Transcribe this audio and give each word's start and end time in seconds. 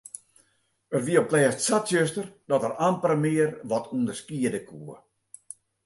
It 0.97 1.03
wie 1.07 1.19
op 1.21 1.27
't 1.29 1.35
lêst 1.35 1.59
sa 1.63 1.77
tsjuster 1.85 2.27
dat 2.49 2.65
er 2.67 2.77
amper 2.87 3.13
mear 3.23 3.51
wat 3.69 3.89
ûnderskiede 3.95 4.59
koe. 4.69 4.95